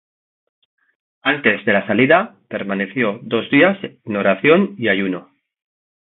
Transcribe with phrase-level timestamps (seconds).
[1.21, 5.29] Antes de la salida permaneció dos días en oración y ayuno.